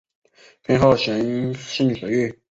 [0.63, 2.39] 偏好咸性水域。